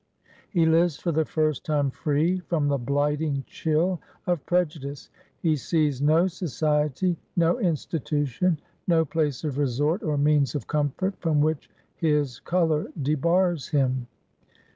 [0.49, 5.11] He lives for the first time free from the blighting chill of prejudice.
[5.43, 11.39] He sees no society, no institution, no place of resort or means of comfort from
[11.39, 14.07] which his color debars him."